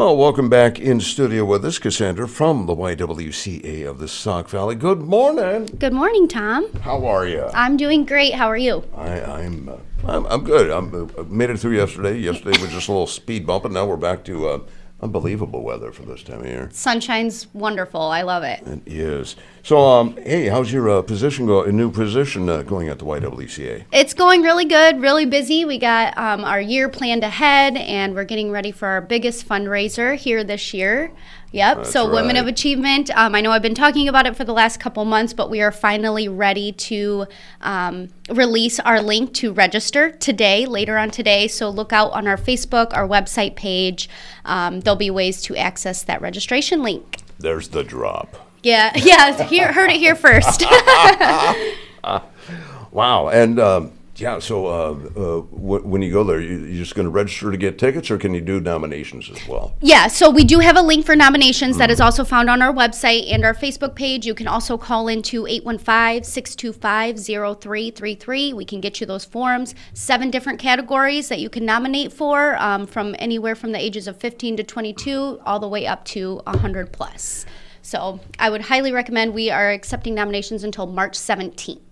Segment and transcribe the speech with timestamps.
[0.00, 4.74] Well, welcome back in studio with us, Cassandra from the YWCA of the Sauk Valley.
[4.74, 5.66] Good morning.
[5.78, 6.72] Good morning, Tom.
[6.80, 7.44] How are you?
[7.52, 8.32] I'm doing great.
[8.32, 8.82] How are you?
[8.96, 9.76] I, I'm, uh,
[10.06, 10.70] I'm I'm good.
[10.70, 12.16] I'm uh, made it through yesterday.
[12.16, 14.60] Yesterday was just a little speed bump, and now we're back to uh,
[15.02, 16.68] unbelievable weather for this time of year.
[16.72, 18.00] Sunshine's wonderful.
[18.00, 18.62] I love it.
[18.66, 19.36] It is.
[19.62, 21.62] So, um, hey, how's your uh, position go?
[21.62, 23.84] A new position uh, going at the YWCA?
[23.92, 25.64] It's going really good, really busy.
[25.64, 30.16] We got um, our year planned ahead, and we're getting ready for our biggest fundraiser
[30.16, 31.12] here this year.
[31.52, 31.76] Yep.
[31.78, 33.10] That's so, Women of Achievement.
[33.16, 35.60] Um, I know I've been talking about it for the last couple months, but we
[35.60, 37.26] are finally ready to
[37.60, 41.48] um, release our link to register today, later on today.
[41.48, 44.08] So, look out on our Facebook, our website page.
[44.44, 47.18] Um, there'll be ways to access that registration link.
[47.38, 48.48] There's the drop.
[48.62, 49.42] Yeah, yeah.
[49.44, 50.64] Here, heard it here first.
[52.90, 53.28] Wow.
[53.28, 57.06] And um, yeah, so uh, uh, wh- when you go there, you, you're just going
[57.06, 59.74] to register to get tickets, or can you do nominations as well?
[59.80, 62.72] Yeah, so we do have a link for nominations that is also found on our
[62.72, 64.26] website and our Facebook page.
[64.26, 68.52] You can also call into 815 625 0333.
[68.52, 69.74] We can get you those forms.
[69.94, 74.18] Seven different categories that you can nominate for, um, from anywhere from the ages of
[74.18, 77.46] 15 to 22 all the way up to 100 plus.
[77.82, 81.89] So I would highly recommend we are accepting nominations until March 17th.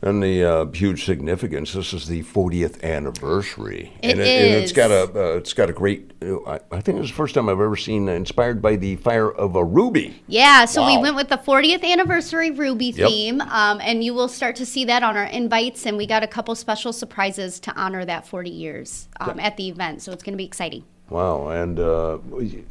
[0.00, 1.72] And the uh, huge significance.
[1.72, 4.76] This is the 40th anniversary, It and, and it's is.
[4.76, 6.12] got a uh, it's got a great.
[6.22, 8.94] Uh, I, I think it's the first time I've ever seen uh, inspired by the
[8.96, 10.22] fire of a ruby.
[10.28, 13.08] Yeah, so we went with the 40th anniversary Ruby Yep.
[13.08, 15.84] theme, um, and you will start to see that on our invites.
[15.84, 19.68] And we got a couple special surprises to honor that 40 years um, at the
[19.68, 20.84] event, so it's going to be exciting.
[21.10, 21.48] Wow!
[21.48, 22.18] And uh,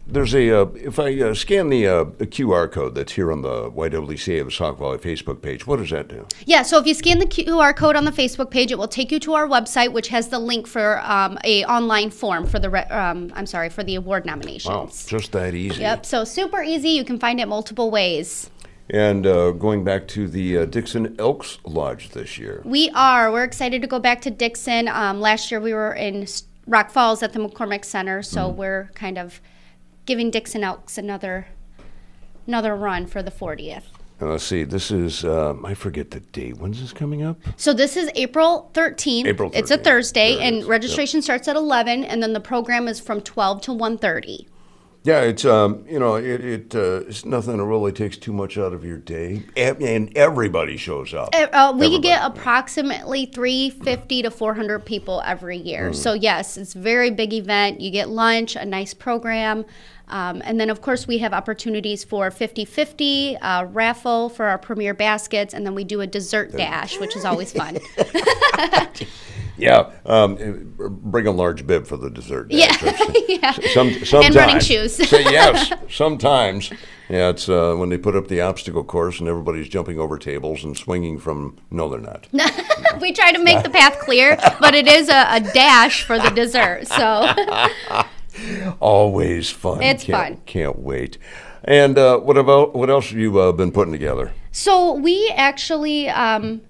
[0.05, 3.41] there's a uh, if I uh, scan the, uh, the QR code that's here on
[3.41, 6.25] the YWCA of Sauk Valley Facebook page, what does that do?
[6.45, 9.11] Yeah, so if you scan the QR code on the Facebook page, it will take
[9.11, 12.69] you to our website, which has the link for um, a online form for the
[12.69, 14.73] re- um, I'm sorry for the award nominations.
[14.73, 14.89] Wow!
[15.07, 15.81] Just that easy.
[15.81, 16.89] Yep, so super easy.
[16.89, 18.51] You can find it multiple ways.
[18.89, 22.61] And uh, going back to the uh, Dixon Elks Lodge this year.
[22.63, 23.31] We are.
[23.31, 24.87] We're excited to go back to Dixon.
[24.87, 26.25] Um, last year we were in
[26.67, 29.41] Rock Falls at the McCormick Center, so we're kind of
[30.05, 31.47] giving Dixon Elks another
[32.45, 33.83] another run for the 40th.
[34.19, 36.57] And let's see, this is um, I forget the date.
[36.57, 37.37] When's this coming up?
[37.55, 39.25] So this is April 13th.
[39.25, 39.55] April 13th.
[39.55, 39.83] It's a 13th.
[39.83, 40.61] Thursday, and is.
[40.63, 40.69] Yep.
[40.69, 44.47] registration starts at 11, and then the program is from 12 to 1:30.
[45.07, 48.57] Yeah, it's um, you know, it, it uh, it's nothing that really takes too much
[48.57, 51.29] out of your day, and, everybody shows up.
[51.33, 51.99] Uh, we Everybody.
[51.99, 55.93] get approximately 350 to 400 people every year.
[55.93, 57.79] So yes, it's a very big event.
[57.79, 59.63] You get lunch, a nice program.
[60.09, 64.57] Um, and then, of course, we have opportunities for 50 50, uh, raffle for our
[64.57, 67.77] premier baskets, and then we do a dessert dash, which is always fun.
[69.57, 72.51] Yeah, um, bring a large bib for the dessert.
[72.51, 72.75] Yeah,
[73.27, 73.51] yeah.
[73.73, 74.95] Some, sometimes, And running shoes.
[75.09, 76.71] Say yes, sometimes.
[77.09, 80.63] Yeah, it's uh, when they put up the obstacle course and everybody's jumping over tables
[80.63, 81.57] and swinging from.
[81.71, 82.27] No, they're not.
[83.01, 86.29] we try to make the path clear, but it is a, a dash for the
[86.29, 86.87] dessert.
[86.87, 87.33] So.
[88.79, 89.81] Always fun.
[89.81, 90.41] It's can't, fun.
[90.45, 91.17] Can't wait.
[91.63, 94.31] And uh, what about what else have you uh, been putting together?
[94.51, 96.61] So we actually, um,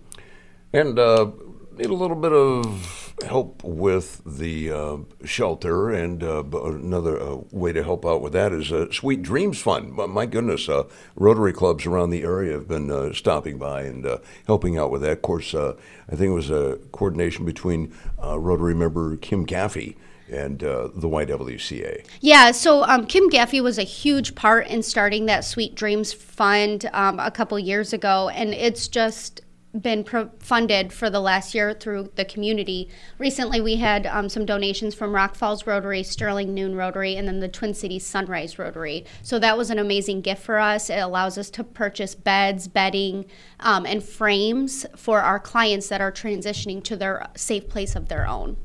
[0.72, 1.30] And uh,
[1.76, 7.72] need a little bit of help with the uh, shelter, and uh, another uh, way
[7.72, 9.92] to help out with that is a Sweet Dreams Fund.
[9.92, 10.84] My, goodness, uh,
[11.16, 15.02] Rotary clubs around the area have been uh, stopping by and uh, helping out with
[15.02, 15.12] that.
[15.12, 15.74] Of course, uh,
[16.08, 19.96] I think it was a coordination between uh, Rotary member Kim Gaffey
[20.30, 22.06] and uh, the YWCA.
[22.20, 26.88] Yeah, so um, Kim Gaffey was a huge part in starting that Sweet Dreams Fund
[26.92, 29.40] um, a couple years ago, and it's just
[29.78, 32.88] been pro- funded for the last year through the community.
[33.18, 37.40] Recently, we had um, some donations from Rock Falls Rotary, Sterling Noon Rotary, and then
[37.40, 39.04] the Twin Cities Sunrise Rotary.
[39.22, 40.90] So that was an amazing gift for us.
[40.90, 43.26] It allows us to purchase beds, bedding,
[43.60, 48.26] um, and frames for our clients that are transitioning to their safe place of their
[48.26, 48.56] own.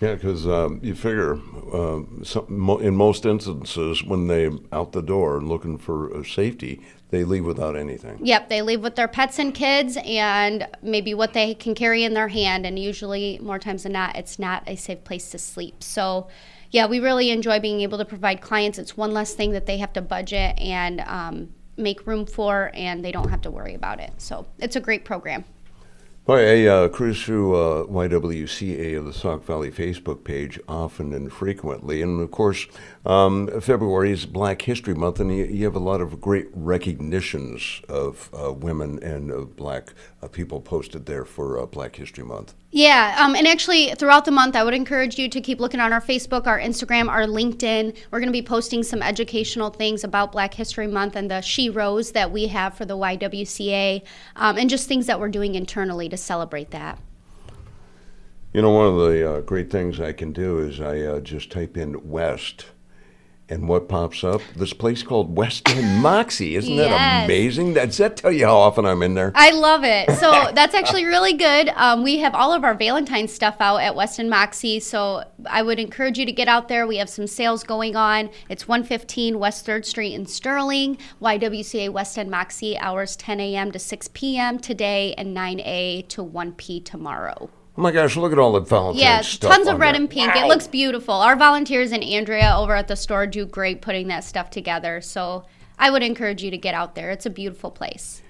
[0.00, 1.40] Yeah, because um, you figure
[1.72, 6.80] uh, some, mo- in most instances when they out the door looking for uh, safety,
[7.10, 8.18] they leave without anything.
[8.22, 12.14] Yep, they leave with their pets and kids and maybe what they can carry in
[12.14, 12.64] their hand.
[12.64, 15.82] And usually, more times than not, it's not a safe place to sleep.
[15.82, 16.28] So,
[16.70, 18.78] yeah, we really enjoy being able to provide clients.
[18.78, 23.04] It's one less thing that they have to budget and um, make room for, and
[23.04, 24.12] they don't have to worry about it.
[24.18, 25.44] So, it's a great program.
[26.28, 31.32] Boy, I uh, cruise through uh, YWCA of the Sauk Valley Facebook page often and
[31.32, 32.02] frequently.
[32.02, 32.66] And of course,
[33.06, 37.80] um, February is Black History Month, and you, you have a lot of great recognitions
[37.88, 42.52] of uh, women and of black uh, people posted there for uh, Black History Month.
[42.70, 45.90] Yeah, um, and actually, throughout the month, I would encourage you to keep looking on
[45.90, 47.96] our Facebook, our Instagram, our LinkedIn.
[48.10, 51.70] We're going to be posting some educational things about Black History Month and the She
[51.70, 54.02] Rose that we have for the YWCA,
[54.36, 56.98] um, and just things that we're doing internally to celebrate that.
[58.52, 61.50] You know, one of the uh, great things I can do is I uh, just
[61.52, 62.66] type in West.
[63.50, 64.42] And what pops up?
[64.54, 66.56] This place called West End Moxie.
[66.56, 67.74] Isn't that amazing?
[67.74, 69.32] Does that tell you how often I'm in there?
[69.34, 70.10] I love it.
[70.18, 71.70] So that's actually really good.
[71.70, 74.80] Um, we have all of our Valentine's stuff out at West End Moxie.
[74.80, 76.86] So I would encourage you to get out there.
[76.86, 78.28] We have some sales going on.
[78.50, 80.98] It's 115 West 3rd Street in Sterling.
[81.22, 83.72] YWCA West End Moxie, hours 10 a.m.
[83.72, 84.58] to 6 p.m.
[84.58, 87.48] today and 9 a to 1 p tomorrow.
[87.78, 89.52] Oh my gosh, look at all the Valentine's Yeah, stuff.
[89.52, 90.00] tons of red there.
[90.00, 90.34] and pink.
[90.34, 90.44] Wow.
[90.44, 91.14] It looks beautiful.
[91.14, 95.00] Our volunteers and Andrea over at the store do great putting that stuff together.
[95.00, 95.44] So
[95.78, 97.10] I would encourage you to get out there.
[97.12, 98.20] It's a beautiful place.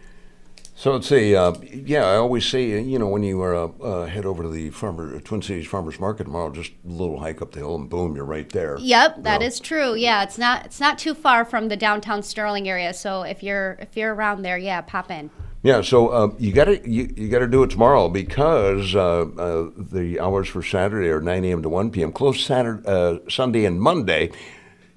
[0.75, 1.35] So let's see.
[1.35, 4.51] Uh, yeah, I always say, uh, you know, when you uh, uh, head over to
[4.51, 7.89] the farmer Twin Cities Farmers Market tomorrow, just a little hike up the hill, and
[7.89, 8.77] boom, you're right there.
[8.79, 9.65] Yep, that is Yeah.
[9.65, 9.95] true.
[9.95, 12.93] Yeah, it's not it's not too far from the downtown Sterling area.
[12.93, 15.31] So if you're if you're around there, yeah, pop in.
[15.63, 19.23] Yeah, so uh, you got to you, you got to do it tomorrow because uh,
[19.23, 21.63] uh, the hours for Saturday are 9 a.m.
[21.63, 22.13] to 1 p.m.
[22.13, 24.31] Closed Saturday, uh, Sunday, and Monday.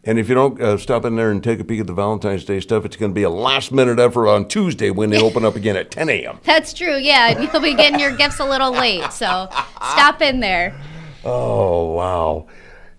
[0.04, 2.44] And if you don't uh, stop in there and take a peek at the Valentine's
[2.44, 5.46] Day stuff, it's going to be a last minute effort on Tuesday when they open
[5.46, 6.40] up again at 10 a.m.
[6.44, 6.98] That's true.
[6.98, 9.12] Yeah, you'll be getting your gifts a little late.
[9.12, 10.80] So stop in there.
[11.24, 12.48] Oh wow!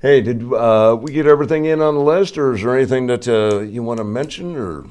[0.01, 3.27] Hey, did uh, we get everything in on the list, or is there anything that
[3.27, 4.85] uh, you want to mention or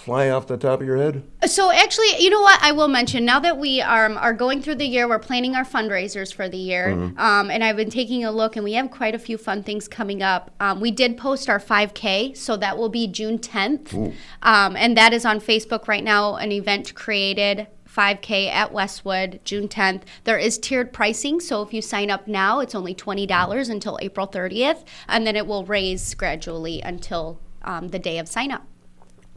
[0.00, 1.22] fly off the top of your head?
[1.46, 2.58] So actually, you know what?
[2.62, 5.64] I will mention now that we are, are going through the year, we're planning our
[5.64, 9.14] fundraisers for the year, um, and I've been taking a look, and we have quite
[9.14, 10.50] a few fun things coming up.
[10.60, 15.12] Um, we did post our 5K, so that will be June 10th, um, and that
[15.12, 16.36] is on Facebook right now.
[16.36, 17.66] An event created.
[17.90, 20.02] 5K at Westwood, June 10th.
[20.22, 24.28] There is tiered pricing, so if you sign up now, it's only $20 until April
[24.28, 28.64] 30th, and then it will raise gradually until um, the day of sign up.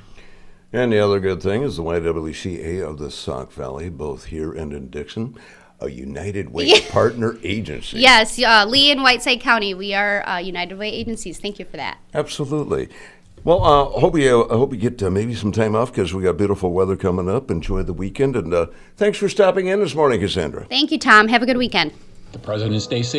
[0.71, 4.71] And the other good thing is the YWCA of the Sauk Valley, both here and
[4.71, 5.35] in Dixon,
[5.79, 6.79] a United Way Yeah.
[6.89, 7.99] partner agency.
[7.99, 11.37] Yes, uh, Lee and Whiteside County, we are uh, United Way agencies.
[11.39, 11.97] Thank you for that.
[12.13, 12.89] Absolutely.
[13.43, 16.23] Well, uh, hope you uh, hope you get uh, maybe some time off because we
[16.23, 17.51] got beautiful weather coming up.
[17.51, 18.65] Enjoy the weekend, and uh,
[18.97, 20.65] thanks for stopping in this morning, Cassandra.
[20.65, 21.27] Thank you, Tom.
[21.27, 21.91] Have a good weekend.
[22.31, 23.13] The President's Day Savings